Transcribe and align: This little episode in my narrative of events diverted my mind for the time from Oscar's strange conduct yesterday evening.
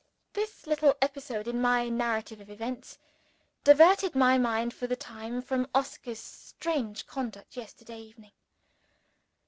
This 0.33 0.65
little 0.65 0.95
episode 0.99 1.47
in 1.47 1.61
my 1.61 1.87
narrative 1.87 2.41
of 2.41 2.49
events 2.49 2.97
diverted 3.63 4.15
my 4.15 4.39
mind 4.39 4.73
for 4.73 4.87
the 4.87 4.95
time 4.95 5.43
from 5.43 5.67
Oscar's 5.75 6.17
strange 6.17 7.05
conduct 7.05 7.55
yesterday 7.55 7.99
evening. 7.99 8.31